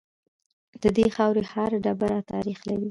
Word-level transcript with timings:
د 0.81 0.83
دې 0.97 1.05
خاورې 1.15 1.41
هر 1.53 1.71
ډبره 1.83 2.19
تاریخ 2.31 2.59
لري 2.69 2.79